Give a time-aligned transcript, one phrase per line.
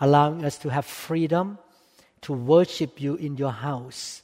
[0.00, 1.58] allowing us to have freedom
[2.22, 4.22] to worship you in your house.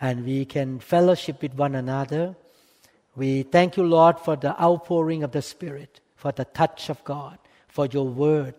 [0.00, 2.36] And we can fellowship with one another.
[3.16, 7.38] We thank you, Lord, for the outpouring of the Spirit, for the touch of God,
[7.66, 8.54] for your word.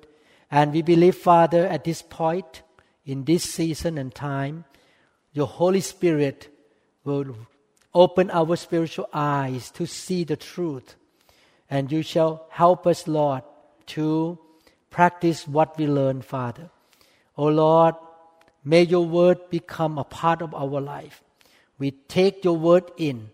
[0.52, 2.63] And we believe, Father, at this point,
[3.05, 4.65] in this season and time,
[5.31, 6.49] your Holy Spirit
[7.04, 7.35] will
[7.93, 10.95] open our spiritual eyes to see the truth.
[11.70, 13.43] And you shall help us, Lord,
[13.88, 14.40] to
[14.89, 16.70] practice what we learn, Father.
[17.38, 17.95] Oh Lord,
[18.63, 21.23] may your word become a part of our life.
[21.77, 23.29] We take your word in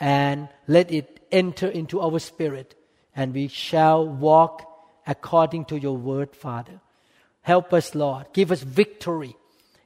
[0.00, 2.74] and let it enter into our spirit,
[3.14, 4.68] and we shall walk
[5.06, 6.80] according to your word, Father.
[7.42, 8.26] Help us, Lord.
[8.32, 9.36] Give us victory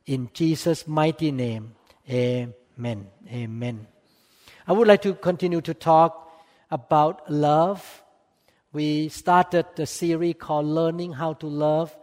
[0.05, 1.75] in Jesus' mighty name.
[2.09, 3.09] Amen.
[3.29, 3.87] Amen.
[4.67, 6.33] I would like to continue to talk
[6.71, 8.03] about love
[8.77, 11.97] we started the series called Learning How to Love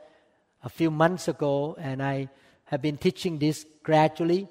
[0.64, 2.30] a few months ago, and I
[2.64, 4.48] have been teaching this gradually.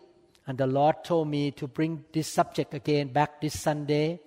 [0.47, 4.21] And the Lord told me to bring this subject again back this Sunday.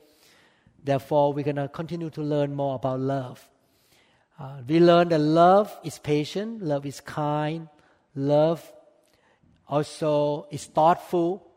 [0.84, 3.48] Therefore, we're going to continue to learn more about love.
[4.38, 7.70] Uh, we learned that love is patient, love is kind,
[8.14, 8.74] love
[9.70, 11.48] also is thoughtful.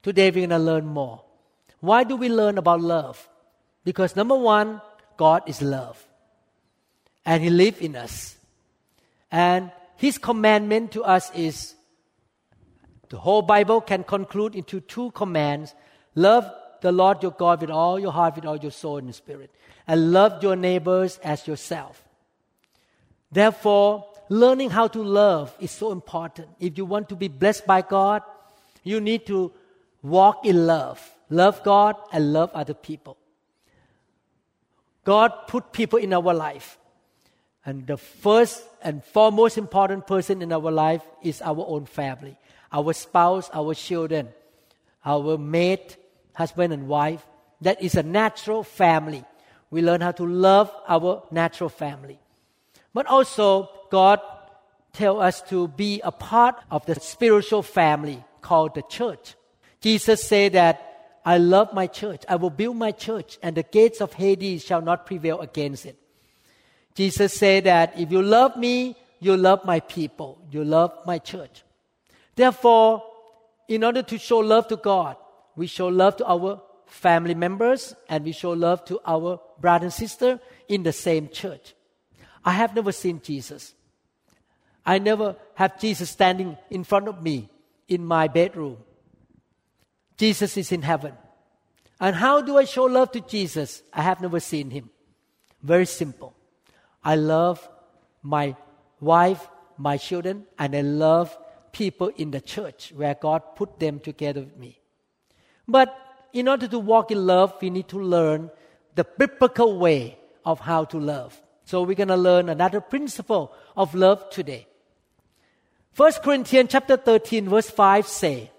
[0.00, 1.24] Today, we're going to learn more.
[1.80, 3.28] Why do we learn about love?
[3.82, 4.80] Because number one,
[5.16, 6.04] God is love.
[7.24, 8.36] And He lives in us.
[9.30, 11.74] And His commandment to us is
[13.08, 15.74] the whole Bible can conclude into two commands
[16.14, 19.50] love the Lord your God with all your heart, with all your soul and spirit,
[19.86, 22.04] and love your neighbors as yourself.
[23.32, 26.48] Therefore, learning how to love is so important.
[26.60, 28.22] If you want to be blessed by God,
[28.82, 29.52] you need to
[30.02, 31.00] walk in love.
[31.30, 33.16] Love God and love other people.
[35.04, 36.78] God put people in our life.
[37.64, 42.36] And the first and foremost important person in our life is our own family,
[42.72, 44.28] our spouse, our children,
[45.04, 45.96] our mate,
[46.34, 47.24] husband and wife.
[47.60, 49.24] That is a natural family.
[49.70, 52.18] We learn how to love our natural family.
[52.92, 54.20] But also, God
[54.92, 59.34] tells us to be a part of the spiritual family called the church.
[59.80, 60.93] Jesus said that
[61.24, 62.22] I love my church.
[62.28, 65.96] I will build my church, and the gates of Hades shall not prevail against it.
[66.94, 71.64] Jesus said that if you love me, you love my people, you love my church.
[72.36, 73.02] Therefore,
[73.68, 75.16] in order to show love to God,
[75.56, 79.92] we show love to our family members and we show love to our brother and
[79.92, 81.74] sister in the same church.
[82.44, 83.74] I have never seen Jesus.
[84.84, 87.48] I never have Jesus standing in front of me
[87.88, 88.76] in my bedroom.
[90.16, 91.14] Jesus is in heaven.
[92.00, 93.82] And how do I show love to Jesus?
[93.92, 94.90] I have never seen him.
[95.62, 96.34] Very simple.
[97.02, 97.66] I love
[98.22, 98.56] my
[99.00, 101.36] wife, my children, and I love
[101.72, 104.80] people in the church where God put them together with me.
[105.66, 105.96] But
[106.32, 108.50] in order to walk in love, we need to learn
[108.94, 111.40] the biblical way of how to love.
[111.64, 114.66] So we're going to learn another principle of love today.
[115.96, 118.50] 1 Corinthians chapter 13 verse 5 say,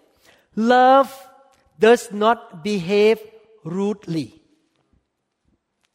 [0.55, 1.13] love
[1.79, 3.19] does not behave
[3.63, 4.41] rudely.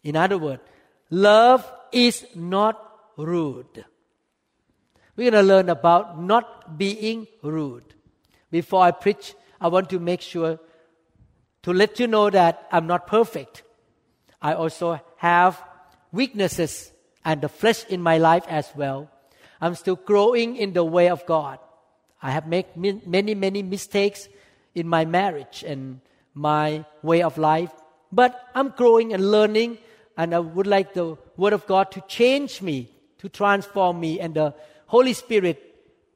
[0.02, 0.62] In other words,
[1.10, 2.80] love is not
[3.16, 3.84] rude.
[5.16, 7.94] We're going to learn about not being rude.
[8.50, 10.58] Before I preach, I want to make sure
[11.62, 13.62] to let you know that I'm not perfect.
[14.41, 15.62] I also have
[16.12, 16.92] weaknesses
[17.24, 19.10] and the flesh in my life as well.
[19.60, 21.59] I'm still growing in the way of God.
[22.22, 24.28] I have made many, many mistakes
[24.74, 26.00] in my marriage and
[26.34, 27.70] my way of life.
[28.12, 29.78] But I'm growing and learning,
[30.16, 34.34] and I would like the Word of God to change me, to transform me, and
[34.34, 34.54] the
[34.86, 35.66] Holy Spirit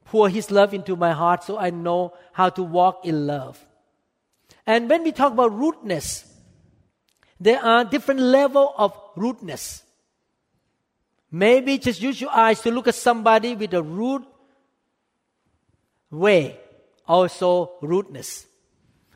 [0.05, 3.63] pour His love into my heart so I know how to walk in love.
[4.67, 6.25] And when we talk about rudeness,
[7.39, 9.83] there are different level of rudeness.
[11.31, 14.23] Maybe just use your eyes to look at somebody with a rude
[16.09, 16.59] way
[17.07, 18.45] also rudeness.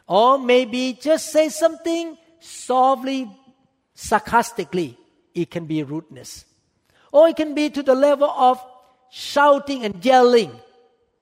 [0.07, 3.29] Or maybe just say something softly,
[3.93, 4.97] sarcastically.
[5.33, 6.45] It can be rudeness.
[7.11, 8.59] Or it can be to the level of
[9.11, 10.51] shouting and yelling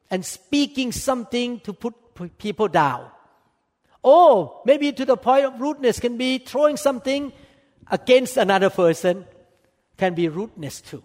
[0.10, 1.94] and speaking something to put
[2.38, 3.10] people down.
[4.02, 7.34] Or maybe to the point of rudeness can be throwing something
[7.90, 9.26] against another person,
[9.98, 11.04] can be rudeness too.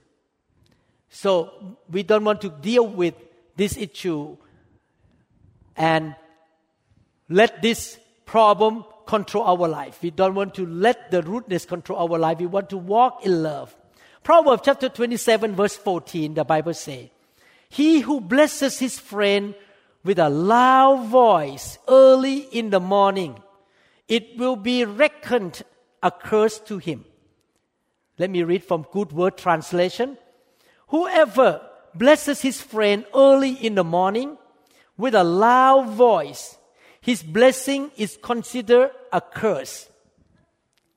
[1.11, 3.15] So we don't want to deal with
[3.57, 4.37] this issue
[5.77, 6.15] and
[7.29, 9.99] let this problem control our life.
[10.03, 12.39] We don't want to let the rudeness control our life.
[12.39, 13.75] We want to walk in love.
[14.23, 17.09] Proverbs chapter 27 verse 14, the Bible says,
[17.69, 19.55] He who blesses his friend
[20.05, 23.41] with a loud voice early in the morning,
[24.09, 25.63] it will be reckoned
[26.03, 27.05] a curse to him.
[28.19, 30.19] Let me read from Good Word Translation.
[30.89, 31.61] Whoever
[31.95, 34.37] blesses his friend early in the morning
[34.97, 36.57] with a loud voice,
[37.01, 39.89] his blessing is considered a curse.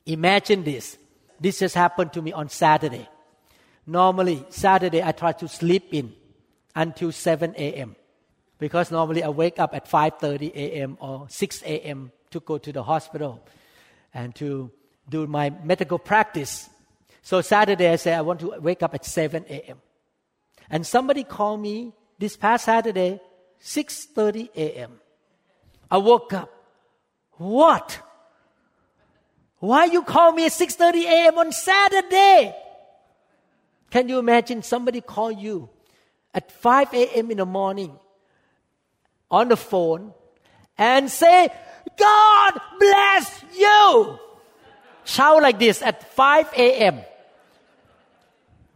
[0.06, 0.98] Imagine this.
[1.40, 3.08] This has happened to me on Saturday.
[3.88, 6.14] Normally, Saturday I try to sleep in
[6.76, 7.96] until 7 a.m.
[8.60, 10.98] because normally I wake up at 5:30 a.m.
[11.00, 12.12] or 6 a.m.
[12.32, 13.44] to go to the hospital
[14.14, 14.72] and to
[15.10, 16.70] do my medical practice.
[17.22, 19.82] So Saturday I say I want to wake up at 7 a.m.
[20.70, 23.20] And somebody called me this past Saturday,
[23.62, 25.00] 6:30 a.m.
[25.90, 26.52] I woke up.
[27.38, 28.00] What?
[29.60, 31.38] Why you call me at 6:30 a.m.
[31.38, 32.56] on Saturday?
[33.90, 35.70] Can you imagine somebody call you
[36.34, 37.32] at 5 a.m.
[37.32, 37.98] in the morning
[39.32, 40.14] on the phone
[40.78, 41.50] and say,
[41.98, 44.20] God bless you.
[45.06, 47.00] Shout like this at 5 a.m.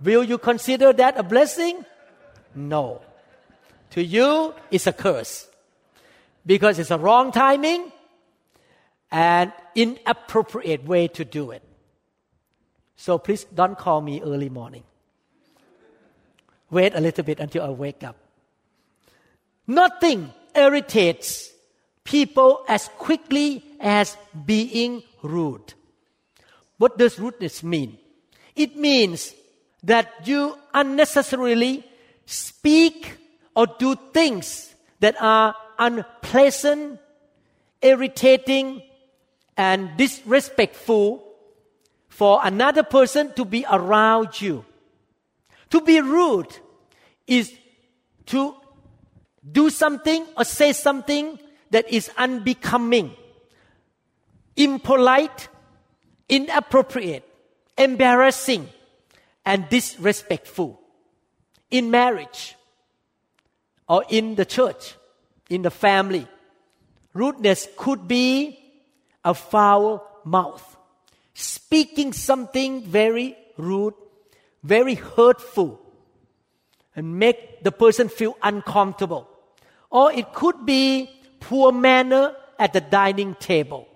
[0.01, 1.83] Will you consider that a blessing?
[2.55, 3.01] No.
[3.91, 5.47] To you, it's a curse
[6.45, 7.91] because it's a wrong timing
[9.11, 11.63] and inappropriate way to do it.
[12.95, 14.83] So please don't call me early morning.
[16.69, 18.15] Wait a little bit until I wake up.
[19.65, 21.51] Nothing irritates
[22.03, 25.73] people as quickly as being rude.
[26.77, 27.97] What does rudeness mean?
[28.55, 29.33] It means
[29.83, 31.85] that you unnecessarily
[32.25, 33.18] speak
[33.59, 36.97] or do things that are unpleasant,
[37.81, 38.81] irritating,
[39.57, 41.21] and disrespectful
[42.07, 44.63] for another person to be around you.
[45.71, 46.55] To be rude
[47.27, 47.53] is
[48.27, 48.55] to
[49.51, 51.37] do something or say something
[51.71, 53.11] that is unbecoming,
[54.55, 55.49] impolite,
[56.29, 57.27] inappropriate,
[57.77, 58.69] embarrassing,
[59.45, 60.79] and disrespectful
[61.69, 62.55] in marriage
[63.89, 64.95] or in the church,
[65.49, 66.27] in the family.
[67.13, 68.59] Rudeness could be
[69.25, 70.77] a foul mouth,
[71.33, 73.95] speaking something very rude,
[74.63, 75.81] very hurtful,
[76.95, 79.27] and make the person feel uncomfortable.
[79.89, 81.09] Or it could be
[81.39, 83.87] poor manner at the dining table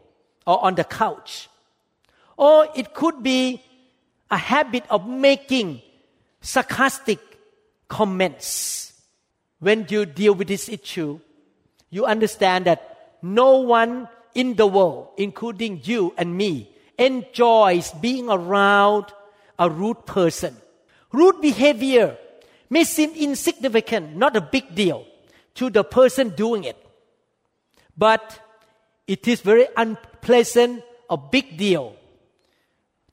[0.47, 1.49] or on the couch.
[2.35, 3.61] Or it could be
[4.31, 5.81] a habit of making
[6.41, 7.19] sarcastic
[7.87, 8.92] comments.
[9.63, 11.21] When you deal with this issue,
[11.89, 16.69] you understand that no one in the world, including you and me,
[16.99, 19.05] enjoys being around
[19.57, 20.57] a rude person.
[21.13, 22.17] Rude behavior
[22.69, 25.07] may seem insignificant, not a big deal
[25.55, 26.75] to the person doing it.
[27.95, 28.37] But
[29.07, 31.95] it is very unpleasant, a big deal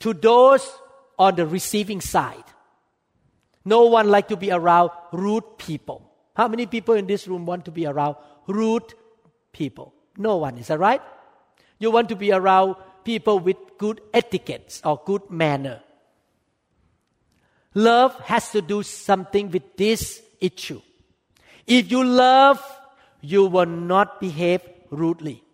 [0.01, 0.69] to those
[1.17, 2.43] on the receiving side.
[3.65, 6.10] No one like to be around rude people.
[6.41, 8.17] How many people in this room want to be around
[8.47, 8.95] rude
[9.53, 9.93] people?
[10.17, 11.03] No one, is that right?
[11.79, 15.83] You want to be around people with good etiquettes or good manner.
[17.75, 20.81] Love has to do something with this issue.
[21.67, 22.59] If you love,
[23.21, 25.45] you will not behave rudely.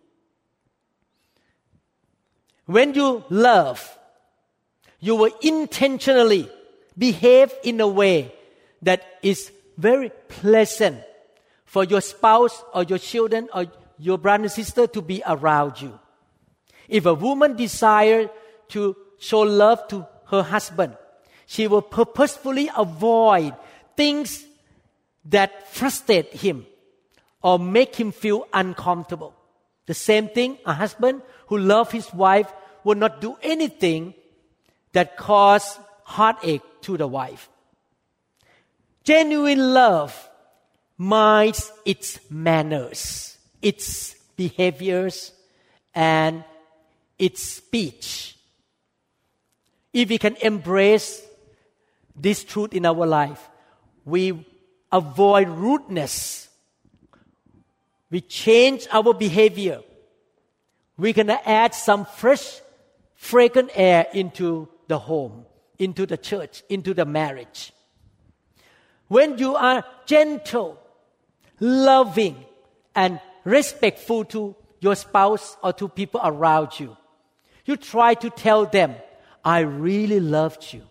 [2.65, 3.83] When you love,
[5.01, 6.49] you will intentionally
[6.97, 8.33] behave in a way
[8.83, 11.01] that is very pleasant
[11.65, 13.65] for your spouse or your children or
[13.99, 15.97] your brother and sister to be around you.
[16.87, 18.29] If a woman desires
[18.69, 20.97] to show love to her husband,
[21.45, 23.55] she will purposefully avoid
[23.95, 24.45] things
[25.25, 26.65] that frustrate him
[27.41, 29.33] or make him feel uncomfortable.
[29.85, 32.51] The same thing, a husband who loves his wife
[32.83, 34.13] will not do anything
[34.93, 37.49] that cause heartache to the wife.
[39.07, 40.29] Genuine love
[40.97, 45.31] minds its manners, its behaviors,
[45.95, 46.43] and
[47.17, 48.35] its speech.
[49.93, 51.25] If we can embrace
[52.17, 53.47] this truth in our life,
[54.03, 54.45] we
[54.91, 56.49] avoid rudeness.
[58.11, 59.83] We change our behavior.
[60.97, 62.59] We're going to add some fresh,
[63.15, 65.45] fragrant air into the home,
[65.79, 67.71] into the church, into the marriage.
[69.07, 70.79] When you are gentle,
[71.59, 72.43] loving,
[72.95, 76.97] and respectful to your spouse or to people around you,
[77.65, 78.95] you try to tell them,
[79.43, 80.83] I really loved you.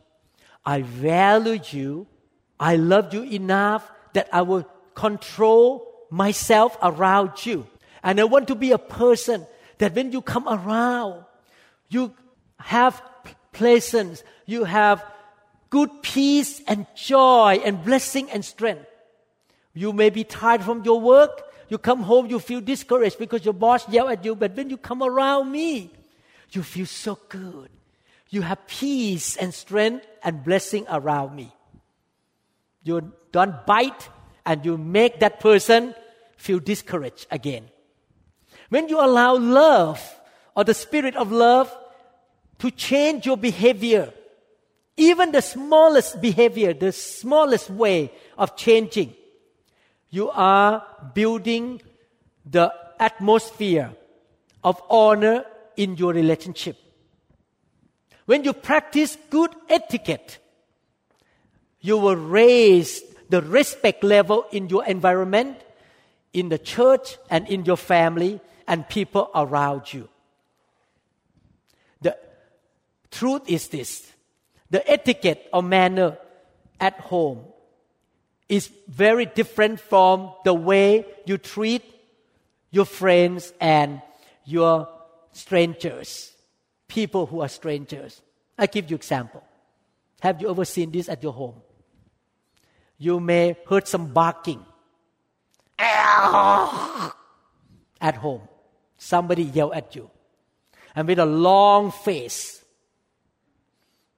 [0.65, 2.07] I value you.
[2.59, 7.67] I love you enough that I will control myself around you.
[8.03, 9.47] And I want to be a person
[9.79, 11.25] that when you come around,
[11.89, 12.15] you
[12.59, 13.03] have
[13.53, 15.05] pleasance, you have
[15.71, 18.87] good peace and joy and blessing and strength.
[19.75, 21.43] You may be tired from your work.
[21.69, 24.35] You come home, you feel discouraged because your boss yell at you.
[24.35, 25.91] But when you come around me,
[26.53, 27.69] you feel so good.
[28.31, 31.53] You have peace and strength and blessing around me.
[32.83, 34.09] You don't bite
[34.45, 35.95] and you make that person
[36.37, 37.69] feel discouraged again.
[38.69, 40.01] When you allow love
[40.55, 41.75] or the spirit of love
[42.61, 44.13] to change your behavior,
[44.97, 49.15] even the smallest behavior, the smallest way of changing,
[50.11, 50.85] you are
[51.15, 51.83] building
[52.45, 53.93] the atmosphere
[54.65, 55.45] of honor
[55.77, 56.79] in your relationship.
[58.25, 60.39] When you practice good etiquette,
[61.81, 65.59] you will raise the respect level in your environment,
[66.33, 70.09] in the church, and in your family and people around you.
[72.01, 72.17] The
[73.11, 74.13] truth is this
[74.71, 76.19] the etiquette or manner
[76.81, 77.45] at home
[78.49, 81.83] is very different from the way you treat
[82.71, 84.01] your friends and
[84.45, 84.89] your
[85.33, 86.33] strangers,
[86.89, 88.21] people who are strangers.
[88.59, 89.43] I give you example.
[90.21, 91.57] Have you ever seen this at your home?
[92.99, 94.65] You may heard some barking
[95.79, 97.13] at
[98.01, 98.43] home.
[98.97, 100.11] Somebody yell at you.
[100.95, 102.65] And with a long face,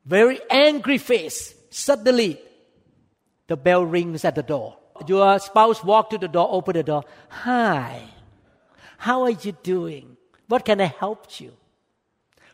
[0.08, 2.40] very angry face, suddenly
[3.46, 4.78] the bell rings at the door.
[5.06, 7.04] Your spouse walk to the door, open the door.
[7.28, 8.02] Hi,
[8.96, 10.16] how are you doing?
[10.48, 11.52] What can I help you?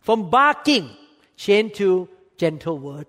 [0.01, 0.91] From barking,
[1.37, 3.07] change to gentle word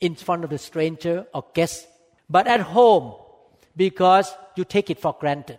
[0.00, 1.88] in front of the stranger or guest.
[2.30, 3.14] But at home,
[3.76, 5.58] because you take it for granted.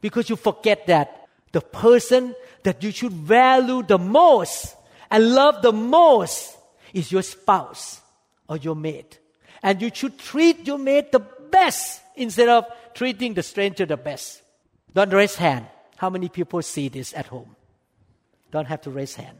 [0.00, 4.74] Because you forget that the person that you should value the most
[5.08, 6.58] and love the most
[6.92, 8.00] is your spouse
[8.48, 9.18] or your mate.
[9.62, 14.42] And you should treat your mate the best instead of treating the stranger the best.
[14.94, 15.66] Don't raise hand.
[15.96, 17.54] How many people see this at home?
[18.50, 19.38] Don't have to raise hand.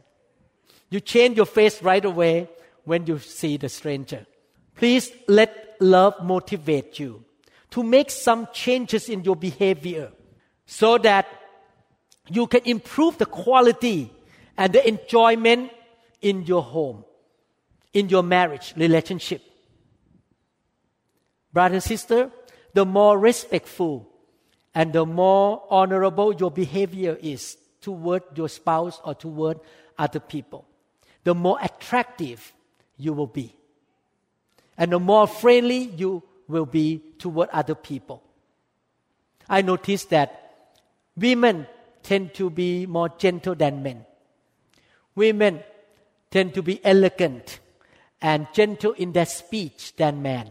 [0.90, 2.48] You change your face right away
[2.84, 4.26] when you see the stranger.
[4.76, 7.24] Please let love motivate you
[7.70, 10.12] to make some changes in your behavior
[10.66, 11.26] so that
[12.28, 14.12] you can improve the quality
[14.56, 15.70] and the enjoyment
[16.20, 17.04] in your home,
[17.92, 19.42] in your marriage relationship.
[21.52, 22.30] Brother and sister,
[22.72, 24.08] the more respectful
[24.74, 29.60] and the more honorable your behavior is toward your spouse or toward
[29.98, 30.66] other people,
[31.24, 32.52] the more attractive
[32.96, 33.54] you will be.
[34.78, 38.22] And the more friendly you will be toward other people.
[39.48, 40.78] I noticed that
[41.16, 41.66] women
[42.02, 44.06] tend to be more gentle than men.
[45.14, 45.62] Women
[46.30, 47.60] tend to be elegant
[48.22, 50.48] and gentle in their speech than men.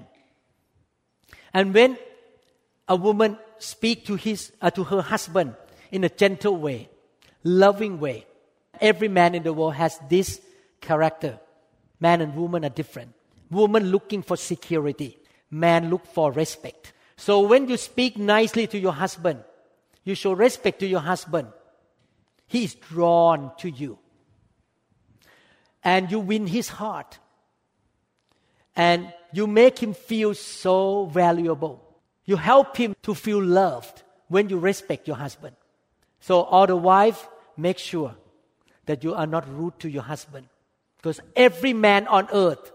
[1.53, 1.97] And when
[2.87, 5.55] a woman speaks to his uh, to her husband
[5.91, 6.89] in a gentle way,
[7.43, 8.25] loving way,
[8.79, 10.41] every man in the world has this
[10.81, 11.39] character.
[11.99, 13.13] Man and woman are different.
[13.49, 15.17] Woman looking for security.
[15.49, 16.93] Man look for respect.
[17.15, 19.43] So when you speak nicely to your husband,
[20.03, 21.49] you show respect to your husband.
[22.47, 23.99] He is drawn to you.
[25.83, 27.19] And you win his heart.
[28.75, 31.83] And you make him feel so valuable.
[32.25, 35.55] You help him to feel loved when you respect your husband.
[36.19, 38.15] So, all the wife, make sure
[38.85, 40.47] that you are not rude to your husband.
[40.97, 42.71] Because every man on earth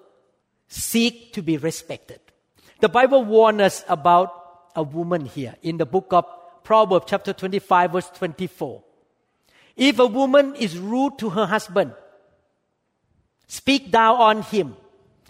[0.68, 2.20] seek to be respected.
[2.80, 4.32] The Bible warns us about
[4.74, 6.26] a woman here in the book of
[6.62, 8.82] Proverbs chapter 25 verse 24.
[9.76, 11.92] If a woman is rude to her husband,
[13.46, 14.76] speak down on him,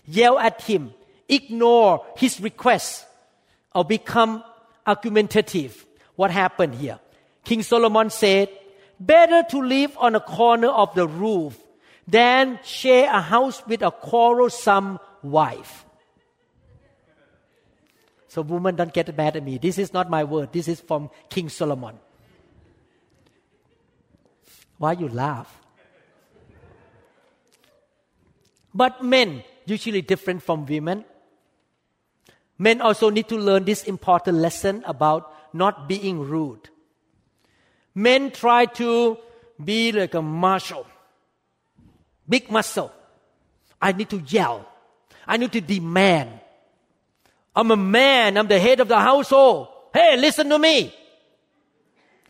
[0.07, 0.95] yell at him,
[1.29, 3.05] ignore his requests,
[3.75, 4.43] or become
[4.87, 5.85] argumentative,
[6.15, 6.99] what happened here?
[7.45, 8.49] King Solomon said,
[8.99, 11.59] Better to live on a corner of the roof
[12.09, 15.85] than share a house with a quarrelsome wife.
[18.29, 19.59] So, woman, don't get mad at me.
[19.59, 20.53] This is not my word.
[20.53, 21.99] This is from King Solomon.
[24.79, 25.61] Why you laugh?
[28.75, 31.05] But men, usually different from women,
[32.59, 36.69] men also need to learn this important lesson about not being rude.
[37.95, 39.19] Men try to
[39.63, 40.87] be like a marshal,
[42.29, 42.93] big muscle.
[43.81, 44.67] I need to yell.
[45.27, 46.31] I need to demand.
[47.55, 48.37] I'm a man.
[48.37, 49.69] I'm the head of the household.
[49.93, 50.95] Hey, listen to me.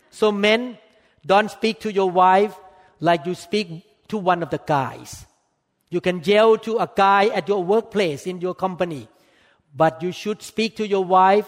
[0.09, 0.77] So men,
[1.25, 2.55] don't speak to your wife
[2.99, 5.25] like you speak to one of the guys.
[5.89, 9.07] You can yell to a guy at your workplace in your company,
[9.75, 11.47] but you should speak to your wife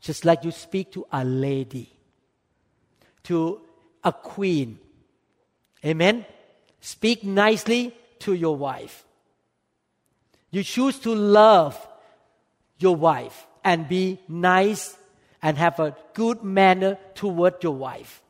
[0.00, 1.90] just like you speak to a lady,
[3.24, 3.60] to
[4.02, 4.78] a queen.
[5.84, 6.24] Amen.
[6.80, 9.04] Speak nicely to your wife.
[10.50, 11.76] You choose to love
[12.78, 14.96] your wife and be nice
[15.42, 18.22] and have a good manner toward your wife.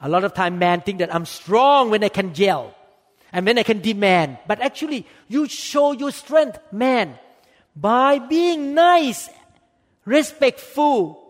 [0.00, 2.74] A lot of time men think that I'm strong when I can yell
[3.34, 4.38] and when I can demand.
[4.46, 7.18] But actually, you show your strength, man,
[7.74, 9.28] by being nice,
[10.04, 11.20] respectful,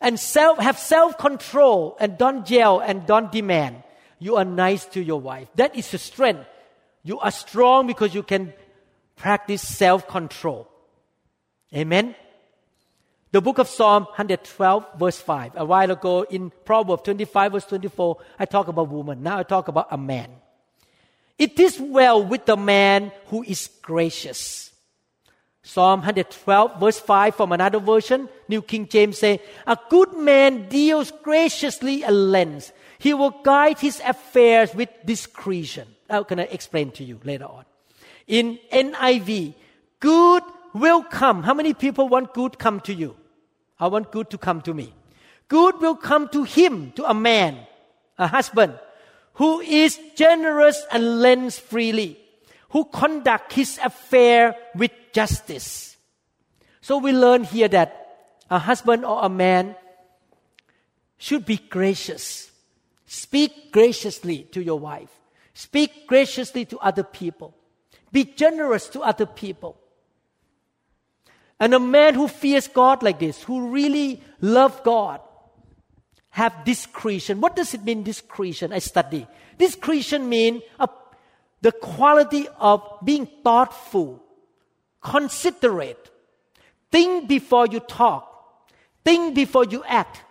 [0.00, 3.82] and self, have self-control and don't yell and don't demand.
[4.18, 5.48] You are nice to your wife.
[5.56, 6.46] That is the strength.
[7.04, 8.54] You are strong because you can
[9.14, 10.66] practice self-control.
[11.74, 12.16] Amen.
[13.32, 15.52] The book of Psalm 112 verse 5.
[15.56, 19.22] A while ago in Proverbs 25 verse 24, I talk about woman.
[19.22, 20.30] Now I talk about a man.
[21.38, 24.72] It is well with the man who is gracious.
[25.62, 31.12] Psalm 112 verse 5 from another version, New King James say, A good man deals
[31.22, 32.72] graciously and lends.
[32.98, 35.88] He will guide his affairs with discretion.
[36.10, 37.64] How can I explain to you later on?
[38.26, 39.54] In NIV,
[40.00, 40.42] good
[40.74, 41.42] will come.
[41.42, 43.16] How many people want good come to you?
[43.78, 44.94] I want good to come to me.
[45.48, 47.58] Good will come to him, to a man,
[48.18, 48.78] a husband,
[49.34, 52.18] who is generous and lends freely,
[52.70, 55.96] who conduct his affair with justice.
[56.80, 57.98] So we learn here that
[58.50, 59.76] a husband or a man
[61.16, 62.50] should be gracious.
[63.06, 65.10] Speak graciously to your wife.
[65.54, 67.54] Speak graciously to other people.
[68.10, 69.78] Be generous to other people.
[71.60, 75.20] And a man who fears God like this, who really loves God,
[76.32, 77.40] have discretion.
[77.40, 78.72] What does it mean, discretion?
[78.72, 79.26] I study.
[79.58, 80.86] Discretion means uh,
[81.60, 84.22] the quality of being thoughtful,
[85.02, 86.10] considerate.
[86.90, 88.28] Think before you talk.
[89.04, 90.22] Think before you act.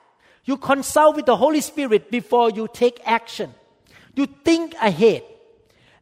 [0.45, 3.53] You consult with the Holy Spirit before you take action.
[4.15, 5.23] You think ahead.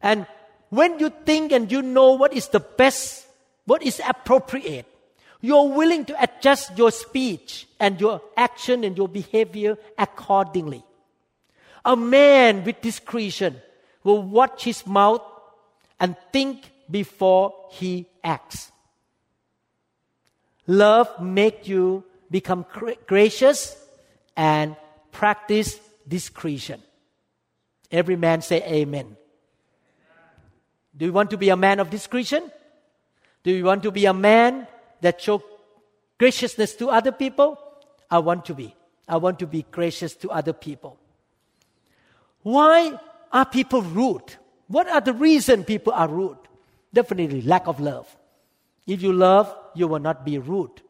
[0.02, 0.26] And
[0.70, 3.28] when you think and you know what is the best,
[3.66, 4.86] what is appropriate,
[5.42, 10.84] you're willing to adjust your speech and your action and your behavior accordingly.
[11.86, 13.56] A man with discretion
[14.04, 15.22] will watch his mouth
[16.00, 18.72] and think before he acts.
[20.68, 22.66] Love make you become
[23.08, 23.76] gracious
[24.36, 24.76] and
[25.12, 26.82] practice discretion.
[27.92, 29.16] Every man say amen.
[30.96, 32.52] Do you want to be a man of discretion?
[33.44, 34.68] Do you want to be a man
[35.02, 35.44] that show
[36.18, 37.60] graciousness to other people?
[38.10, 38.76] I want to be.
[39.08, 41.00] I want to be gracious to other people.
[42.44, 43.00] Why
[43.32, 44.36] are people rude?
[44.68, 46.38] What are the reasons people are rude?
[46.94, 48.08] Definitely lack of love.
[48.88, 50.82] If you love, you will not be rude.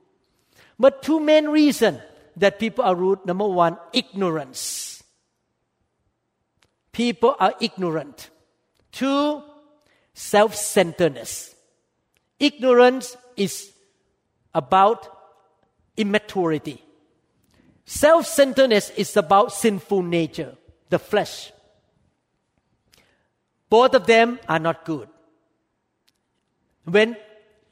[0.77, 1.99] But two main reasons
[2.37, 3.25] that people are rude.
[3.25, 5.03] Number one, ignorance.
[6.91, 8.29] People are ignorant.
[8.91, 9.43] Two,
[10.13, 11.55] self-centeredness.
[12.39, 13.71] Ignorance is
[14.53, 15.07] about
[15.97, 16.83] immaturity.
[17.85, 20.55] Self centeredness is about sinful nature,
[20.89, 21.51] the flesh.
[23.69, 25.09] Both of them are not good.
[26.85, 27.17] When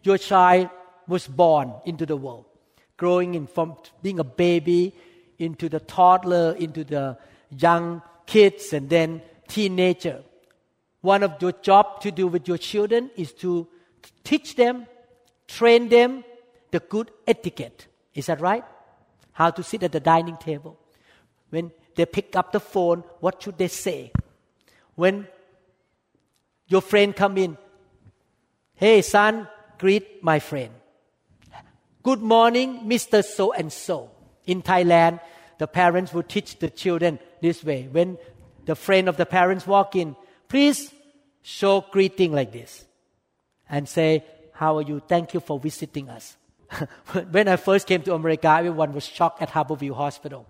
[0.03, 0.69] your child
[1.07, 2.45] was born into the world,
[2.97, 4.93] growing in from being a baby
[5.39, 7.17] into the toddler, into the
[7.49, 10.23] young kids, and then teenager,
[11.01, 13.67] one of your job to do with your children is to
[14.23, 14.85] teach them,
[15.47, 16.23] train them,
[16.71, 17.87] the good etiquette.
[18.13, 18.63] Is that right?
[19.33, 20.79] How to sit at the dining table.
[21.49, 24.11] When they pick up the phone, what should they say?
[24.95, 25.27] When
[26.67, 27.57] your friend come in,
[28.75, 30.71] hey son, greet my friend.
[32.03, 33.23] Good morning, Mr.
[33.23, 34.11] So and so.
[34.45, 35.19] In Thailand,
[35.57, 37.87] the parents would teach the children this way.
[37.91, 38.17] When
[38.65, 40.15] the friend of the parents walk in,
[40.47, 40.93] please
[41.41, 42.85] show greeting like this
[43.69, 45.01] and say, how are you?
[45.07, 46.37] Thank you for visiting us.
[47.31, 50.45] when I first came to America, everyone was shocked at Harborview Hospital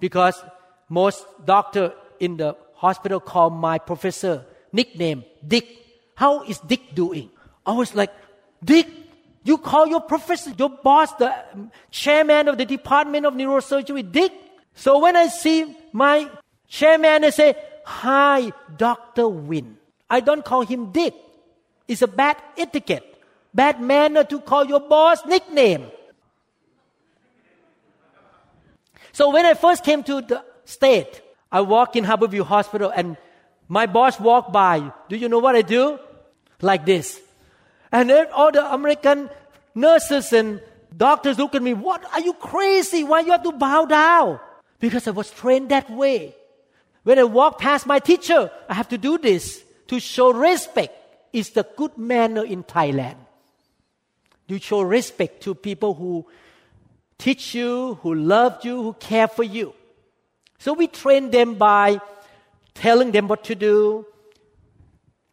[0.00, 0.42] because
[0.88, 5.66] most doctor in the hospital called my professor nickname Dick.
[6.14, 7.30] How is Dick doing?
[7.64, 8.10] I was like,
[8.64, 8.88] Dick,
[9.44, 14.32] you call your professor, your boss, the um, chairman of the department of neurosurgery, Dick.
[14.74, 16.28] So when I see my
[16.68, 19.28] chairman, I say, Hi, Dr.
[19.28, 19.76] Winn.
[20.08, 21.14] I don't call him Dick.
[21.88, 23.11] It's a bad etiquette,
[23.54, 25.86] bad manner to call your boss nickname.
[29.12, 33.16] So when I first came to the state, I walk in Harborview Hospital and
[33.68, 34.92] my boss walked by.
[35.08, 35.98] Do you know what I do?
[36.60, 37.20] Like this.
[37.90, 39.28] And all the American
[39.74, 40.62] nurses and
[40.96, 43.04] doctors look at me, what are you crazy?
[43.04, 44.40] Why you have to bow down?
[44.80, 46.34] Because I was trained that way.
[47.02, 50.96] When I walk past my teacher, I have to do this to show respect.
[51.32, 53.16] It's the good manner in Thailand.
[54.48, 56.26] You show respect to people who
[57.18, 59.74] teach you, who love you, who care for you.
[60.58, 62.00] So we train them by
[62.74, 64.06] telling them what to do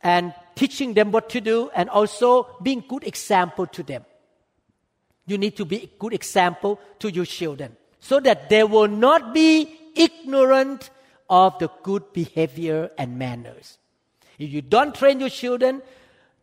[0.02, 4.06] and teaching them what to do and also being good example to them.
[5.26, 9.34] You need to be a good example to your children so that they will not
[9.34, 10.90] be ignorant
[11.30, 13.78] of the good behavior and manners.
[14.40, 15.82] If you don't train your children,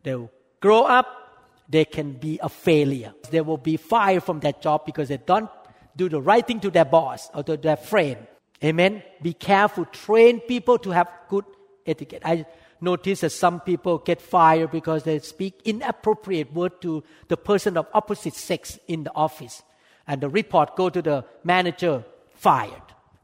[0.03, 1.26] they'll grow up,
[1.69, 3.13] they can be a failure.
[3.29, 5.49] They will be fired from that job because they don't
[5.95, 8.17] do the right thing to their boss or to their friend.
[8.63, 9.03] Amen.
[9.21, 9.85] Be careful.
[9.85, 11.45] Train people to have good
[11.85, 12.21] etiquette.
[12.25, 12.45] I
[12.79, 17.87] notice that some people get fired because they speak inappropriate word to the person of
[17.93, 19.63] opposite sex in the office,
[20.07, 22.03] and the report go to the manager.
[22.35, 22.83] Fired.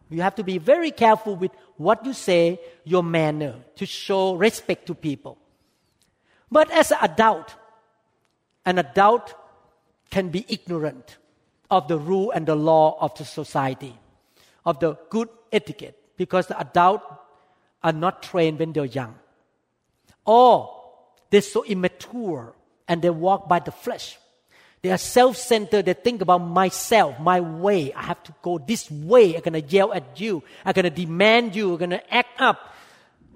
[0.09, 4.87] You have to be very careful with what you say, your manner, to show respect
[4.87, 5.37] to people.
[6.51, 7.53] But as an adult,
[8.65, 9.33] an adult
[10.09, 11.17] can be ignorant
[11.69, 13.97] of the rule and the law of the society
[14.65, 17.05] of the good etiquette because the adults
[17.83, 19.15] are not trained when they're young.
[20.25, 20.81] Or
[21.29, 22.53] they're so immature
[22.87, 24.17] and they walk by the flesh.
[24.81, 25.85] They are self centered.
[25.85, 27.93] They think about myself, my way.
[27.93, 29.35] I have to go this way.
[29.35, 30.43] I'm going to yell at you.
[30.65, 31.71] I'm going to demand you.
[31.71, 32.73] I'm going to act up.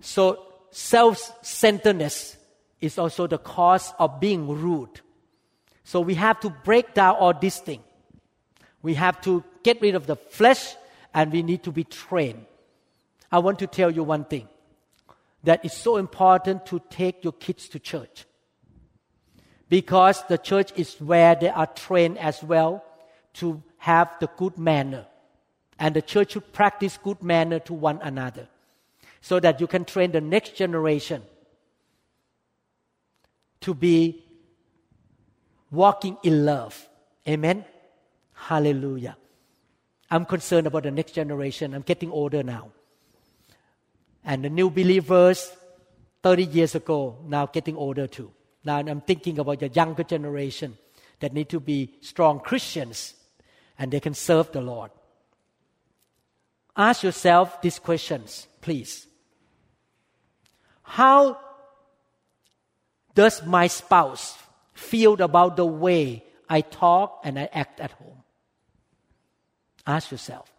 [0.02, 2.38] So self centeredness
[2.82, 5.02] is also the cause of being rude.
[5.88, 7.82] So we have to break down all these things.
[8.82, 10.76] We have to get rid of the flesh
[11.14, 12.46] and we need to be trained.
[13.32, 14.50] I want to tell you one thing
[15.46, 18.26] that it's so important to take your kids to church
[19.70, 22.84] because the church is where they are trained as well
[23.36, 25.06] to have the good manner.
[25.80, 28.50] And the church should practice good manner to one another
[29.22, 31.24] so that you can train the next generation
[33.62, 34.26] to be
[35.72, 36.88] walking in love.
[37.28, 37.66] Amen.
[38.34, 39.18] Hallelujah.
[40.10, 41.74] I'm concerned about the next generation.
[41.74, 42.72] I'm getting older now.
[44.24, 45.52] And the new believers
[46.24, 48.32] 30 years ago now getting older too.
[48.64, 50.78] Now I'm thinking about the younger generation
[51.20, 53.14] that need to be strong Christians
[53.80, 54.92] and they can serve the Lord.
[56.76, 59.08] Ask yourself these questions, please.
[60.84, 61.40] How
[63.16, 64.38] does my spouse
[64.78, 68.24] feel about the way I talk and I act at home?
[69.86, 70.52] Ask yourself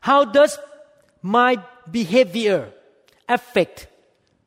[0.00, 0.58] How does
[1.22, 2.72] my behavior
[3.28, 3.88] affect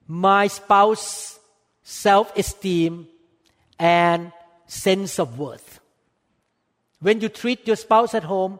[0.07, 1.39] my spouse's
[1.83, 3.07] self esteem
[3.77, 4.31] and
[4.67, 5.79] sense of worth?
[6.99, 8.59] When you treat your spouse at home,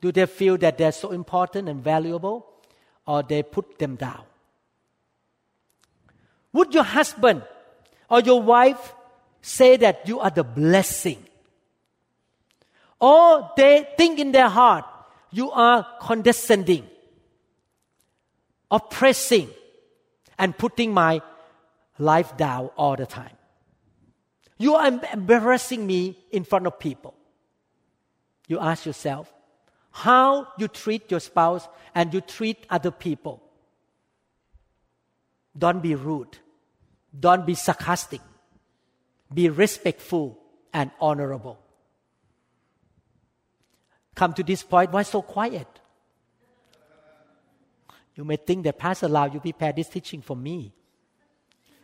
[0.00, 2.46] do they feel that they're so important and valuable,
[3.06, 4.22] or they put them down?
[6.52, 7.42] Would your husband
[8.08, 8.94] or your wife
[9.42, 11.24] say that you are the blessing
[13.04, 14.86] or they think in their heart,
[15.30, 16.86] you are condescending,
[18.70, 19.50] oppressing,
[20.38, 21.20] and putting my
[21.98, 23.36] life down all the time.
[24.56, 27.14] You are embarrassing me in front of people.
[28.48, 29.30] You ask yourself
[29.90, 33.42] how you treat your spouse and you treat other people.
[35.58, 36.38] Don't be rude.
[37.18, 38.20] Don't be sarcastic.
[39.32, 40.38] Be respectful
[40.72, 41.58] and honorable
[44.14, 45.66] come to this point, why so quiet?
[48.14, 50.72] You may think that Pastor Lau, you prepared this teaching for me.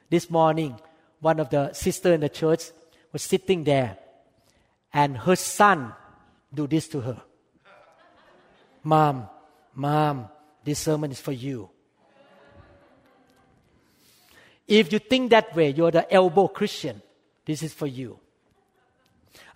[0.08, 0.78] This morning,
[1.20, 2.70] one of the sisters in the church
[3.12, 3.98] was sitting there,
[4.92, 5.92] and her son
[6.54, 7.22] do this to her.
[8.82, 9.28] Mom,
[9.74, 10.28] mom,
[10.64, 11.68] this sermon is for you.
[14.70, 17.02] If you think that way, you're the elbow Christian.
[17.44, 18.20] This is for you.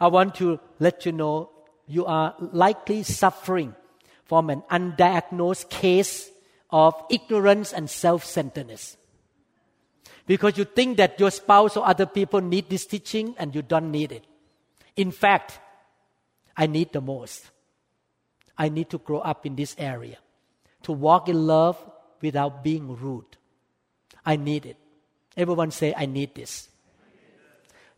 [0.00, 1.50] I want to let you know
[1.87, 3.77] you are likely suffering
[4.24, 6.31] from an undiagnosed case
[6.68, 8.96] of ignorance and self centeredness.
[10.27, 13.92] Because you think that your spouse or other people need this teaching and you don't
[13.92, 14.24] need it.
[14.96, 15.61] In fact,
[16.57, 17.53] I need the most.
[18.59, 20.18] I need to grow up in this area,
[20.83, 21.79] to walk in love
[22.20, 23.37] without being rude.
[24.27, 24.79] I need it.
[25.37, 26.68] Everyone say, I need this.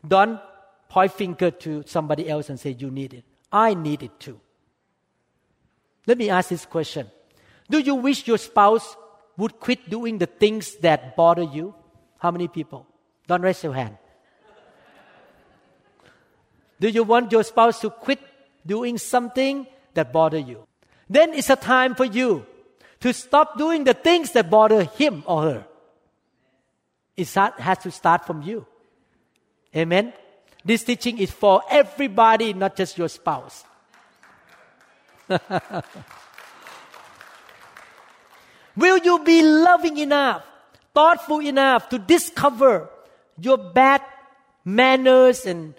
[0.06, 0.40] Don't
[0.88, 3.24] point finger to somebody else and say, you need it.
[3.52, 4.40] I need it too.
[6.06, 7.10] Let me ask this question.
[7.68, 8.96] Do you wish your spouse
[9.36, 11.74] would quit doing the things that bother you?
[12.18, 12.86] How many people?
[13.26, 13.98] Don't raise your hand.
[16.78, 18.20] Do you want your spouse to quit
[18.64, 20.66] doing something that bother you?
[21.08, 22.46] Then it's a time for you
[23.00, 25.66] to stop doing the things that bother him or her.
[27.16, 28.66] It start, has to start from you.
[29.74, 30.12] Amen.
[30.64, 33.64] This teaching is for everybody, not just your spouse.
[38.76, 40.44] Will you be loving enough,
[40.94, 42.90] thoughtful enough to discover
[43.38, 44.02] your bad
[44.64, 45.74] manners and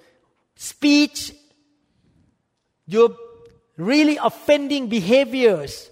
[0.55, 1.33] speech,
[2.87, 3.15] your
[3.77, 5.91] really offending behaviors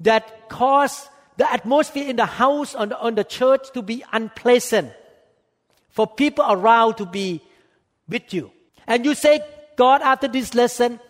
[0.00, 4.92] that cause the atmosphere in the house on the, on the church to be unpleasant,
[5.90, 7.40] for people around to be
[8.08, 8.50] with you.
[8.86, 9.40] And you say,
[9.76, 11.00] God, after this lesson,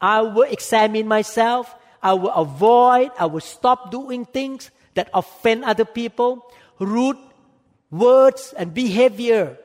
[0.00, 1.74] I will examine myself.
[2.02, 6.44] I will avoid, I will stop doing things that offend other people,
[6.78, 7.18] rude
[7.90, 9.58] words and behavior,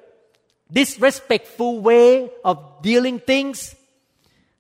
[0.72, 3.76] disrespectful way of dealing things,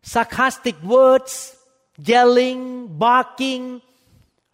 [0.01, 1.55] sarcastic words,
[1.97, 3.81] yelling, barking,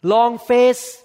[0.02, 1.02] long face.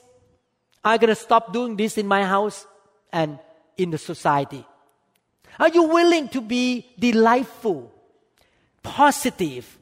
[0.83, 2.65] I'm going to stop doing this in my house
[3.11, 3.39] and
[3.77, 4.65] in the society.
[5.59, 7.91] Are you willing to be delightful,
[8.81, 9.77] positive,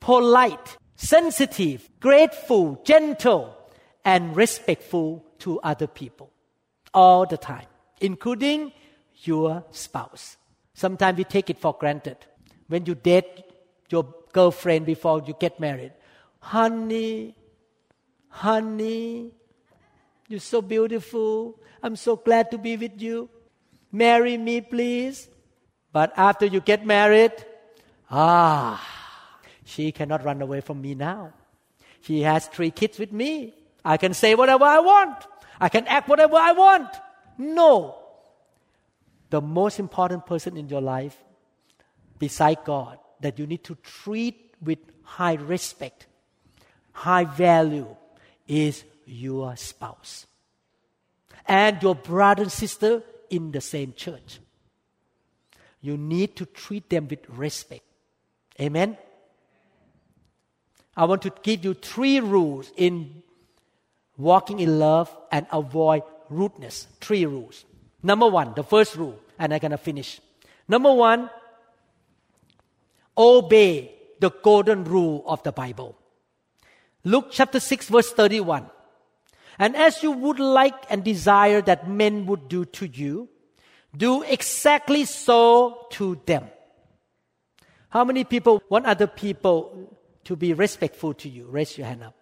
[0.00, 3.56] polite, sensitive, grateful, gentle,
[4.04, 6.30] and respectful to other people
[6.92, 7.66] all the time,
[8.00, 8.72] including
[9.22, 10.36] your spouse?
[10.74, 12.18] Sometimes we take it for granted.
[12.68, 13.44] When you date
[13.90, 15.92] your girlfriend before you get married,
[16.40, 17.36] honey,
[18.34, 19.30] honey,
[20.28, 21.56] you're so beautiful.
[21.82, 23.30] I'm so glad to be with you.
[23.92, 25.28] Marry me, please.
[25.92, 27.32] But after you get married,
[28.10, 28.82] ah,
[29.64, 31.32] she cannot run away from me now.
[32.00, 33.54] She has three kids with me.
[33.84, 35.16] I can say whatever I want.
[35.60, 36.88] I can act whatever I want.
[37.38, 37.96] No.
[39.30, 41.16] The most important person in your life,
[42.18, 46.06] beside God, that you need to treat with high respect,
[46.92, 47.86] high value,
[48.46, 50.26] is your spouse.
[51.46, 54.40] And your brother and sister in the same church.
[55.80, 57.82] You need to treat them with respect.
[58.60, 58.96] Amen?
[60.96, 63.22] I want to give you three rules in
[64.16, 66.86] walking in love and avoid rudeness.
[67.00, 67.64] Three rules.
[68.02, 70.20] Number one, the first rule, and I'm going to finish.
[70.68, 71.28] Number one,
[73.18, 75.96] obey the golden rule of the Bible.
[77.04, 78.70] Luke chapter 6, verse 31.
[79.58, 83.28] And as you would like and desire that men would do to you,
[83.96, 86.48] do exactly so to them.
[87.90, 91.46] How many people want other people to be respectful to you?
[91.46, 92.16] Raise your hand up.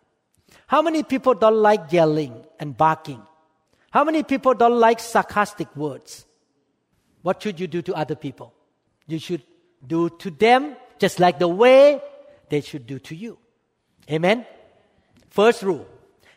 [0.67, 3.23] How many people don't like yelling and barking?
[3.91, 6.27] How many people don't like sarcastic words?
[7.23, 8.53] What should you do to other people?
[9.07, 9.43] You should
[9.87, 12.03] do to them just like the way
[12.51, 13.39] they should do to you.
[14.11, 14.45] Amen?
[15.33, 15.87] First rule.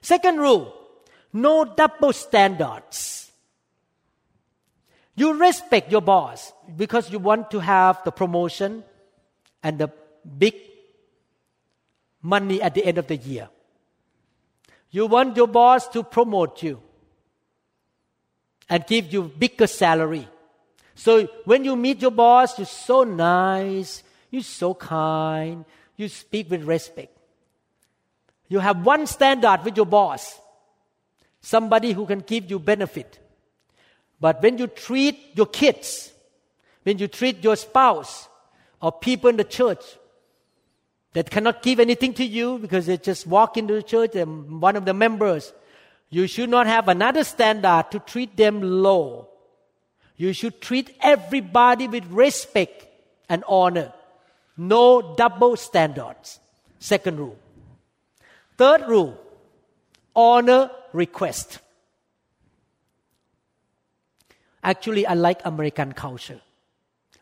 [0.01, 0.73] Second rule
[1.35, 3.29] no double standards.
[5.15, 8.83] You respect your boss because you want to have the promotion
[9.61, 9.91] and the
[10.37, 10.55] big
[12.21, 13.49] money at the end of the year.
[14.91, 16.81] You want your boss to promote you
[18.69, 20.27] and give you bigger salary.
[20.95, 25.65] So when you meet your boss, you're so nice, you're so kind,
[25.97, 27.14] you speak with respect.
[28.47, 30.39] You have one standard with your boss
[31.45, 33.19] somebody who can give you benefit.
[34.19, 36.11] But when you treat your kids,
[36.83, 38.27] when you treat your spouse
[38.81, 39.83] or people in the church
[41.13, 44.75] that cannot give anything to you because they just walk into the church and one
[44.75, 45.53] of the members,
[46.09, 49.29] you should not have another standard to treat them low.
[50.17, 52.87] You should treat everybody with respect
[53.29, 53.93] and honor.
[54.57, 56.39] No double standards.
[56.79, 57.37] Second rule.
[58.57, 59.17] Third rule
[60.15, 61.59] honor request.
[64.63, 66.41] Actually, I like American culture.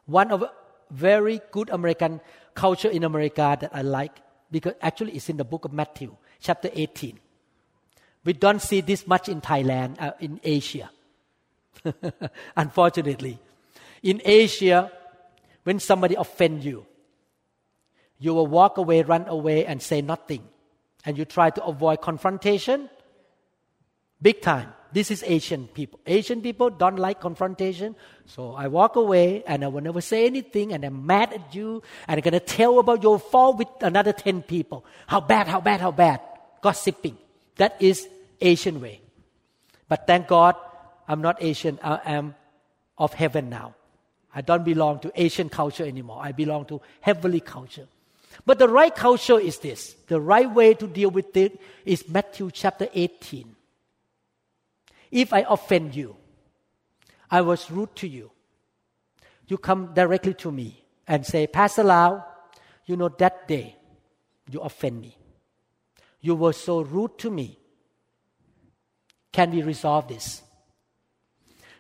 [0.06, 0.46] One of
[0.92, 2.22] very good American
[2.54, 4.14] culture in America that I like
[4.52, 7.20] because actually it's in the book of Matthew, chapter 18.
[8.24, 10.90] We don't see this much in Thailand, uh, in Asia.
[12.56, 13.40] Unfortunately,
[14.04, 14.92] in Asia,
[15.64, 16.86] when somebody offend you,
[18.20, 20.48] you will walk away, run away, and say nothing,
[21.06, 22.90] and you try to avoid confrontation.
[24.22, 24.74] Big time.
[24.94, 26.00] This is Asian people.
[26.06, 27.96] Asian people don't like confrontation.
[28.28, 31.82] So I walk away and I will never say anything and I'm mad at you
[32.08, 34.86] and I'm to tell about your fault with another 10 people.
[35.08, 36.22] How bad, how bad, how bad.
[36.62, 37.18] Gossiping.
[37.58, 38.08] That is
[38.40, 39.02] Asian way.
[39.90, 40.56] But thank God
[41.08, 41.80] I'm not Asian.
[41.84, 42.36] I am
[42.98, 43.76] of heaven now.
[44.34, 46.20] I don't belong to Asian culture anymore.
[46.22, 47.88] I belong to heavenly culture.
[48.46, 49.96] But the right culture is this.
[50.08, 53.56] The right way to deal with it is Matthew chapter 18.
[55.12, 56.16] If I offend you,
[57.30, 58.32] I was rude to you,
[59.48, 62.24] you come directly to me and say, Pastor Lau,
[62.86, 63.76] you know that day
[64.50, 65.18] you offend me.
[66.22, 67.58] You were so rude to me.
[69.32, 70.42] Can we resolve this?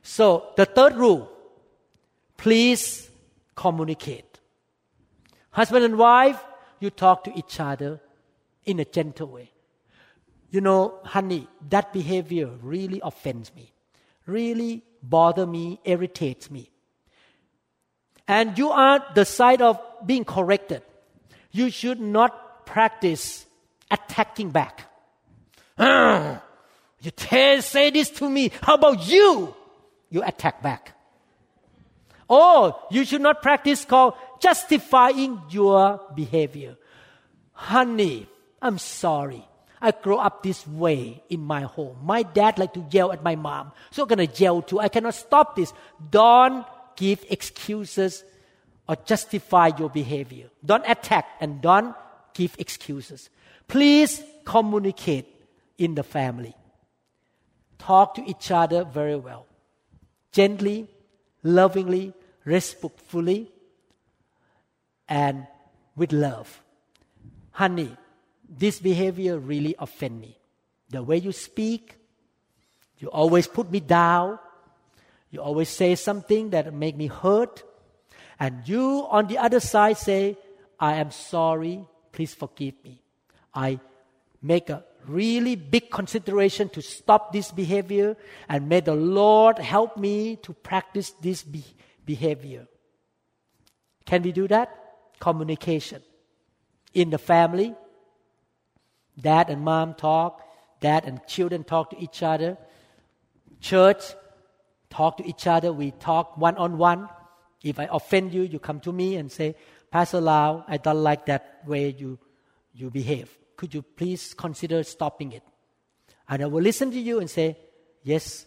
[0.01, 1.31] So, the third rule
[2.35, 3.09] please
[3.55, 4.32] communicate.
[5.53, 6.43] Husband and wife,
[6.79, 8.01] you talk to each other
[8.65, 9.51] in a gentle way.
[10.49, 13.71] You know, honey, that behavior really offends me,
[14.25, 16.69] really bother me, irritates me.
[18.27, 20.81] And you are the side of being corrected.
[21.51, 23.45] You should not practice
[23.91, 24.89] attacking back.
[25.79, 28.51] you can't say this to me.
[28.61, 29.53] How about you?
[30.09, 30.93] You attack back.
[32.27, 34.13] Or you should not practice called
[34.43, 36.75] justifying your behavior.
[37.53, 38.27] Honey,
[38.61, 39.47] I'm sorry.
[39.81, 41.97] I grew up this way in my home.
[42.03, 44.79] My dad like to yell at my mom, so I'm gonna yell too.
[44.79, 45.73] I cannot stop this.
[46.09, 46.65] Don't
[46.97, 48.23] give excuses
[48.87, 50.49] or justify your behavior.
[50.65, 51.95] Don't attack and don't
[52.33, 53.29] give excuses.
[53.67, 55.27] Please communicate
[55.77, 56.53] in the family.
[57.77, 59.45] Talk to each other very well.
[60.31, 60.87] Gently,
[61.43, 62.13] lovingly,
[62.45, 63.52] respectfully,
[65.07, 65.47] and
[65.95, 66.63] with love.
[67.51, 67.95] Honey,
[68.49, 70.37] this behavior really offend me.
[70.89, 71.95] The way you speak,
[72.99, 74.39] you always put me down.
[75.31, 77.63] You always say something that make me hurt.
[78.39, 80.37] And you on the other side say,
[80.79, 83.01] I am sorry, please forgive me.
[83.53, 83.79] I
[84.41, 88.15] make a really big consideration to stop this behavior
[88.47, 91.65] and may the Lord help me to practice this be-
[92.05, 92.67] behavior.
[94.05, 94.82] Can we do that?
[95.19, 96.01] Communication.
[96.93, 97.75] In the family,
[99.19, 100.41] Dad and mom talk,
[100.79, 102.57] dad and children talk to each other.
[103.59, 104.03] Church,
[104.89, 105.71] talk to each other.
[105.71, 107.09] We talk one on one.
[107.63, 109.55] If I offend you, you come to me and say,
[109.91, 112.19] Pastor Lau, I don't like that way you,
[112.73, 113.29] you behave.
[113.55, 115.43] Could you please consider stopping it?
[116.27, 117.57] And I will listen to you and say,
[118.01, 118.45] Yes,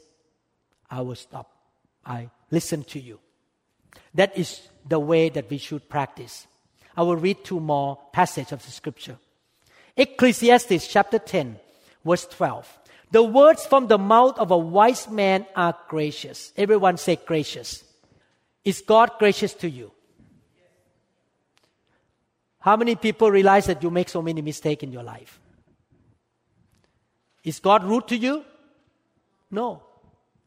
[0.90, 1.50] I will stop.
[2.05, 3.20] I listen to you.
[4.14, 6.46] That is the way that we should practice.
[6.96, 9.16] I will read two more passages of the scripture.
[9.96, 11.56] Ecclesiastes chapter 10,
[12.04, 12.78] verse 12.
[13.11, 16.52] The words from the mouth of a wise man are gracious.
[16.56, 17.85] Everyone say gracious.
[18.64, 19.92] Is God gracious to you?
[22.59, 25.38] How many people realize that you make so many mistakes in your life?
[27.44, 28.44] Is God rude to you?
[29.52, 29.82] No.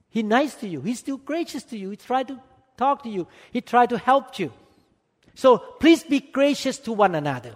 [0.09, 0.81] He's nice to you.
[0.81, 1.91] He's still gracious to you.
[1.91, 2.39] He tried to
[2.75, 3.25] talk to you.
[3.53, 4.51] He tried to help you.
[5.39, 7.55] So please be gracious to one another.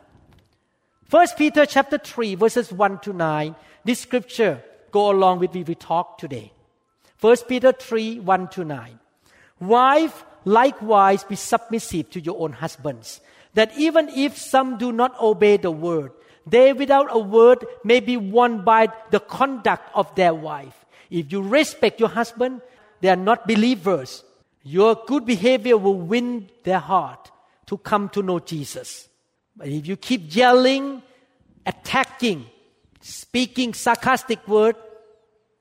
[1.10, 3.56] First Peter chapter 3 verses 1 to 9.
[3.84, 6.54] This scripture go along with what we talk today.
[7.18, 9.00] First Peter 3 1 to 9.
[9.60, 13.20] Wife, likewise be submissive to your own husbands,
[13.54, 16.14] that even if some do not obey the word,
[16.48, 20.86] they without a word may be won by the conduct of their wife.
[21.10, 22.62] If you respect your husband,
[23.02, 24.24] they are not believers.
[24.64, 27.33] Your good behavior will win their heart
[27.68, 29.08] to come to know Jesus.
[29.56, 31.02] But if you keep yelling,
[31.66, 32.46] attacking,
[33.02, 34.76] speaking sarcastic word,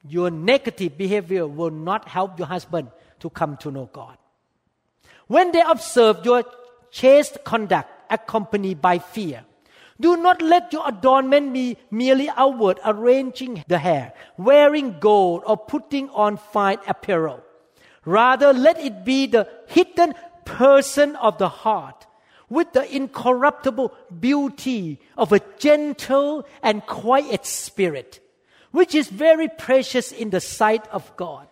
[0.06, 2.88] your negative behavior will not help your husband
[3.20, 4.16] to come to know God.
[5.28, 6.44] When they observe your
[6.90, 9.44] chaste conduct accompanied by fear,
[10.00, 16.08] do not let your adornment be merely outward, arranging the hair, wearing gold, or putting
[16.10, 17.40] on fine apparel.
[18.04, 20.14] Rather, let it be the hidden
[20.44, 22.06] person of the heart
[22.48, 28.20] with the incorruptible beauty of a gentle and quiet spirit,
[28.72, 31.48] which is very precious in the sight of God.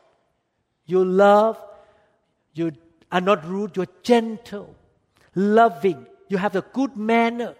[0.85, 1.57] You love,
[2.53, 2.73] you
[3.11, 4.75] are not rude, you're gentle,
[5.35, 7.55] loving, you have a good manner.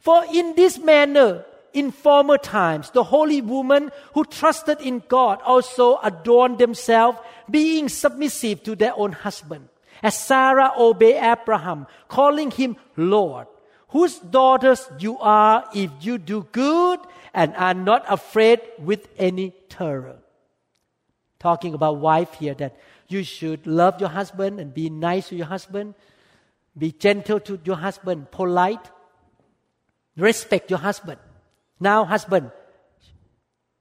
[0.00, 5.98] For in this manner, in former times, the holy women who trusted in God also
[6.02, 7.18] adorned themselves,
[7.50, 9.68] being submissive to their own husband.
[10.02, 13.46] As Sarah obeyed Abraham, calling him Lord,
[13.88, 17.00] whose daughters you are if you do good
[17.32, 20.18] and are not afraid with any terror.
[21.38, 22.76] Talking about wife here that
[23.08, 25.94] you should love your husband and be nice to your husband,
[26.76, 28.90] be gentle to your husband, polite,
[30.16, 31.18] respect your husband.
[31.78, 32.50] Now, husband,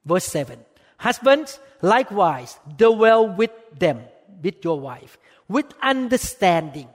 [0.06, 0.60] verse 7.
[0.98, 4.02] Husbands, likewise, dwell with them,
[4.42, 5.18] with your wife,
[5.48, 6.90] with understanding,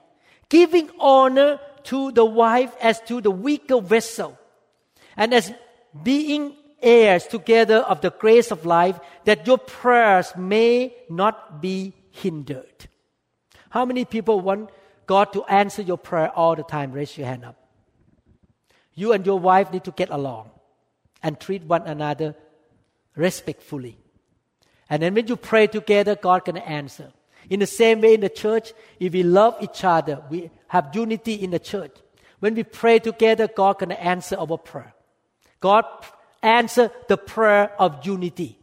[0.48, 4.38] giving honor to the wife as to the weaker vessel,
[5.16, 5.52] and as
[6.02, 12.88] being heirs together of the grace of life, that your prayers may not be hindered.
[13.70, 14.70] How many people want
[15.06, 16.92] God to answer your prayer all the time?
[16.92, 17.56] Raise your hand up.
[18.94, 20.50] You and your wife need to get along
[21.22, 22.34] and treat one another
[23.14, 23.98] respectfully.
[24.88, 27.12] And then when you pray together, God can answer.
[27.48, 31.34] In the same way in the church, if we love each other, we have unity
[31.34, 31.96] in the church.
[32.40, 34.94] When we pray together, God can answer our prayer.
[35.60, 35.84] God
[36.42, 38.58] answer the prayer of unity.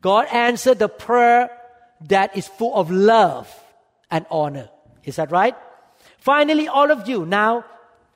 [0.00, 1.50] God answer the prayer
[2.08, 3.52] that is full of love
[4.10, 4.68] and honor.
[5.04, 5.54] Is that right?
[6.18, 7.64] Finally, all of you now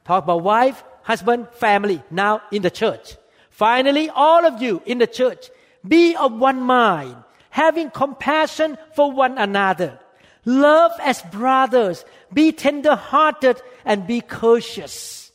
[0.04, 3.16] talk about wife, husband, family, now in the church.
[3.50, 5.50] Finally, all of you in the church,
[5.86, 7.16] be of one mind,
[7.50, 9.98] having compassion for one another.
[10.44, 15.32] Love as brothers, be tender hearted and be courteous,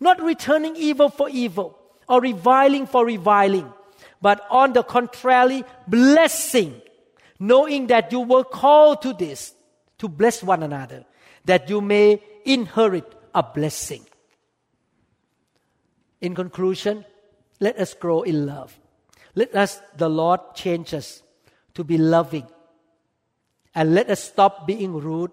[0.00, 3.72] not returning evil for evil or reviling for reviling,
[4.20, 6.80] but on the contrary, blessing,
[7.38, 9.54] knowing that you were called to this,
[9.98, 11.04] to bless one another,
[11.44, 14.04] that you may inherit a blessing.
[16.20, 17.04] In conclusion,
[17.60, 18.78] let us grow in love.
[19.34, 21.21] Let us, the Lord, change us
[21.74, 22.46] to be loving.
[23.74, 25.30] And let us stop being rude,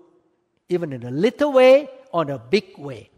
[0.70, 3.10] even in a little way or in a big way.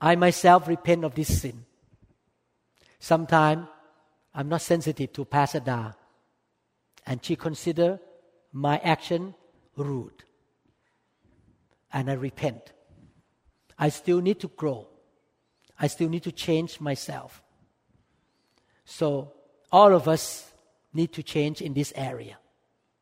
[0.00, 1.64] I myself repent of this sin.
[3.00, 3.66] Sometimes
[4.34, 5.92] I'm not sensitive to Pastor Da,
[7.06, 7.98] and she consider
[8.52, 9.34] my action
[9.76, 10.24] rude.
[11.92, 12.72] And I repent.
[13.78, 14.86] I still need to grow.
[15.80, 17.42] I still need to change myself.
[18.84, 19.32] So,
[19.70, 20.47] all of us
[20.98, 22.36] need to change in this area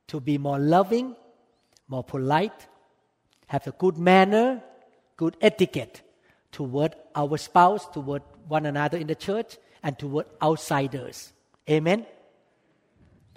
[0.08, 1.16] to be more loving,
[1.88, 2.68] more polite,
[3.48, 4.62] have a good manner,
[5.16, 6.02] good etiquette
[6.52, 11.32] toward our spouse, toward one another in the church, and toward outsiders.
[11.68, 12.06] Amen?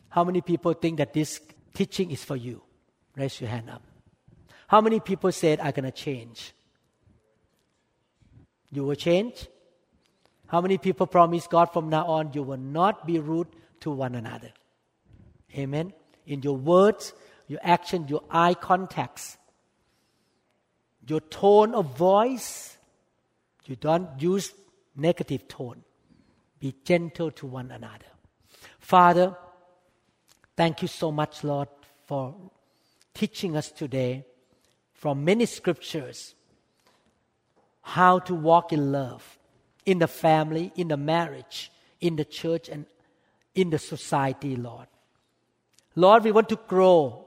[0.09, 1.41] How many people think that this
[1.73, 2.61] teaching is for you?
[3.15, 3.83] Raise your hand up.
[4.67, 6.53] How many people said, I'm going to change?
[8.71, 9.47] You will change.
[10.47, 13.47] How many people promise God from now on you will not be rude
[13.81, 14.51] to one another?
[15.57, 15.93] Amen.
[16.25, 17.13] In your words,
[17.47, 19.37] your action, your eye contacts,
[21.07, 22.77] your tone of voice,
[23.65, 24.53] you don't use
[24.95, 25.83] negative tone.
[26.59, 28.05] Be gentle to one another.
[28.79, 29.35] Father,
[30.55, 31.69] thank you so much, Lord,
[32.05, 32.35] for
[33.13, 34.25] teaching us today
[34.93, 36.35] from many scriptures
[37.81, 39.39] how to walk in love
[39.85, 41.71] in the family, in the marriage,
[42.01, 42.85] in the church, and
[43.59, 44.87] in the society, Lord.
[45.95, 47.25] Lord, we want to grow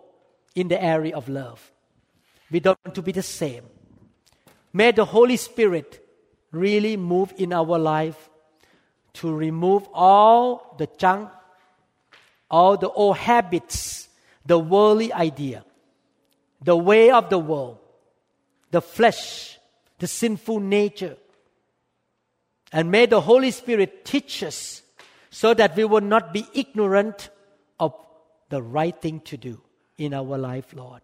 [0.55, 1.71] in the area of love.
[2.51, 3.65] We don't want to be the same.
[4.73, 6.03] May the Holy Spirit
[6.51, 8.31] really move in our life
[9.15, 11.31] to remove all the junk,
[12.51, 14.09] all the old habits,
[14.47, 15.65] the worldly idea,
[16.63, 17.79] the way of the world,
[18.71, 19.59] the flesh,
[19.99, 21.17] the sinful nature.
[22.73, 24.82] And may the Holy Spirit teach us
[25.33, 27.31] so that we will not be ignorant
[27.81, 27.95] of
[28.51, 29.59] the right thing to do
[29.97, 31.01] in our life, Lord.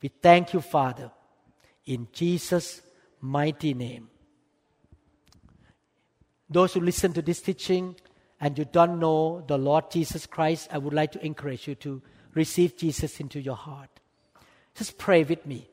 [0.00, 1.10] We thank you, Father,
[1.84, 2.80] in Jesus'
[3.20, 4.08] mighty name.
[6.48, 7.96] Those who listen to this teaching
[8.40, 12.00] and you don't know the Lord Jesus Christ, I would like to encourage you to
[12.34, 13.90] receive Jesus into your heart.
[14.76, 15.68] Just pray with me.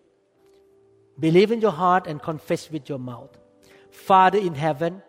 [1.20, 3.38] Believe in your heart and confess with your mouth.
[3.92, 5.04] Father in heaven,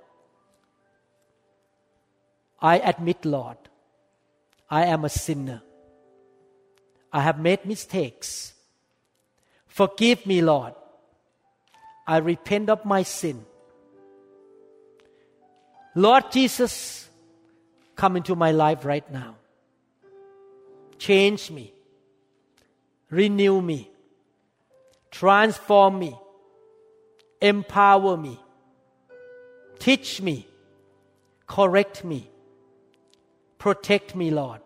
[2.61, 3.57] I admit, Lord,
[4.71, 5.63] I am a sinner.
[7.13, 8.55] I have made mistakes.
[9.67, 10.75] Forgive me, Lord.
[12.07, 13.45] I repent of my sin.
[15.95, 17.09] Lord Jesus,
[17.95, 19.37] come into my life right now.
[20.99, 21.73] Change me.
[23.15, 23.91] renew me,
[25.11, 26.19] transform me,
[27.41, 28.41] empower me,
[29.79, 30.47] teach me,
[31.47, 32.29] correct me,
[33.65, 34.61] protect me, Lord.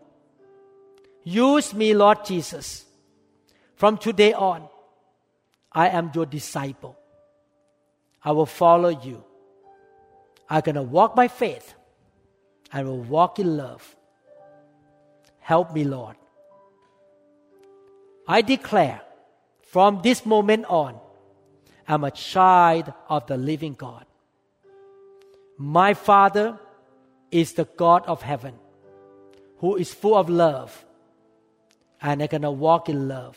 [1.22, 2.84] Use me, Lord Jesus.
[3.76, 4.68] From today on,
[5.70, 6.98] I am your disciple.
[8.24, 9.22] I will follow you.
[10.50, 11.74] I'm going to walk by faith.
[12.72, 13.94] I will walk in love.
[15.38, 16.16] Help me, Lord.
[18.26, 19.00] I declare
[19.62, 20.98] from this moment on,
[21.86, 24.06] I'm a child of the living God.
[25.56, 26.58] My Father
[27.30, 28.54] is the God of heaven
[29.58, 30.84] who is full of love,
[32.00, 33.36] and I'm going to walk in love.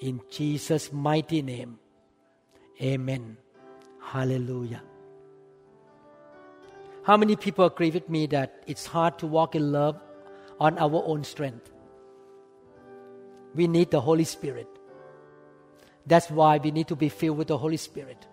[0.00, 1.78] In Jesus' mighty name,
[2.80, 3.36] amen.
[4.00, 4.82] Hallelujah.
[7.04, 10.00] How many people agree with me that it's hard to walk in love
[10.60, 11.70] on our own strength?
[13.54, 14.68] We need the Holy Spirit.
[16.06, 18.26] That's why we need to be filled with the Holy Spirit.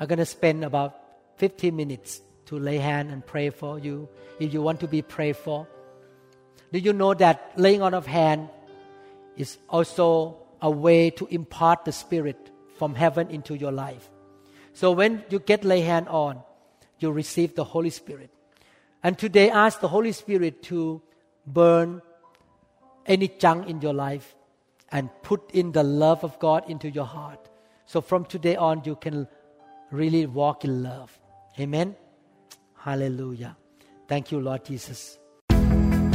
[0.00, 0.98] I'm going to spend about
[1.36, 4.08] 15 minutes to lay hand and pray for you
[4.38, 5.66] if you want to be prayed for.
[6.74, 8.48] Do you know that laying on of hand
[9.36, 14.10] is also a way to impart the Spirit from heaven into your life?
[14.72, 16.42] So when you get lay hand on,
[16.98, 18.30] you receive the Holy Spirit.
[19.04, 21.00] And today ask the Holy Spirit to
[21.46, 22.02] burn
[23.06, 24.34] any junk in your life
[24.90, 27.48] and put in the love of God into your heart.
[27.86, 29.28] So from today on, you can
[29.92, 31.16] really walk in love.
[31.56, 31.94] Amen.
[32.76, 33.56] Hallelujah.
[34.08, 35.18] Thank you, Lord Jesus.